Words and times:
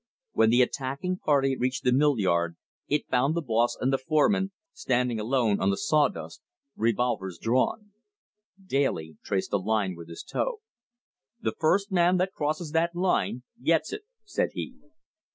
When 0.31 0.49
the 0.49 0.63
attacking 0.63 1.17
party 1.17 1.55
reached 1.55 1.83
the 1.83 1.91
mill 1.93 2.17
yard, 2.17 2.57
it 2.87 3.07
found 3.07 3.35
the 3.35 3.41
boss 3.43 3.77
and 3.79 3.93
the 3.93 3.99
foreman 3.99 4.51
standing 4.73 5.19
alone 5.19 5.59
on 5.61 5.69
the 5.69 5.77
saw 5.77 6.07
dust, 6.07 6.41
revolvers 6.75 7.37
drawn. 7.37 7.91
Daly 8.65 9.17
traced 9.23 9.53
a 9.53 9.57
line 9.57 9.93
with 9.95 10.09
his 10.09 10.23
toe. 10.23 10.61
"The 11.39 11.53
first 11.59 11.91
man 11.91 12.17
that 12.17 12.33
crosses 12.33 12.71
that 12.71 12.95
line 12.95 13.43
gets 13.61 13.93
it," 13.93 14.01
said 14.25 14.49
he. 14.53 14.73